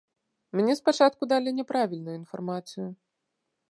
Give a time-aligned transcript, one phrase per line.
[0.59, 2.87] Мне спачатку далі няправільную інфармацыю.